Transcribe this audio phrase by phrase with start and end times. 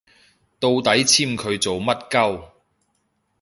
[0.59, 2.43] 到底簽佢做乜 𨳊